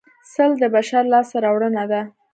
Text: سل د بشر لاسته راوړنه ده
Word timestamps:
سل 0.33 0.51
د 0.61 0.63
بشر 0.75 1.03
لاسته 1.13 1.37
راوړنه 1.45 1.83
ده 1.91 2.01